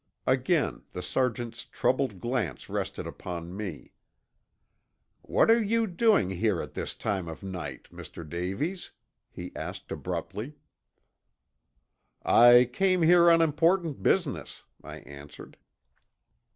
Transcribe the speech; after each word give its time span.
Again 0.25 0.81
the 0.93 1.03
Sergeant's 1.03 1.63
troubled 1.63 2.19
glance 2.19 2.69
rested 2.69 3.05
upon 3.05 3.55
me. 3.55 3.91
"What 5.21 5.51
are 5.51 5.61
you 5.61 5.85
doing 5.85 6.31
here 6.31 6.59
at 6.59 6.73
this 6.73 6.95
time 6.95 7.27
of 7.27 7.43
night, 7.43 7.83
Mr. 7.93 8.27
Davies?" 8.27 8.93
he 9.29 9.51
asked 9.55 9.91
abruptly. 9.91 10.55
"I 12.25 12.67
came 12.73 13.03
here 13.03 13.29
on 13.29 13.43
important 13.43 14.01
business," 14.01 14.63
I 14.83 15.01
answered. 15.01 15.55